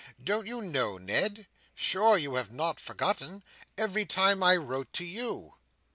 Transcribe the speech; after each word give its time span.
"Don't 0.23 0.47
you 0.47 0.63
know, 0.63 0.97
Ned? 0.97 1.45
Sure 1.75 2.17
you 2.17 2.33
have 2.33 2.51
not 2.51 2.79
forgotten? 2.79 3.43
Every 3.77 4.03
time 4.03 4.41
I 4.41 4.55
wrote 4.55 4.91
to 4.93 5.05
you." 5.05 5.53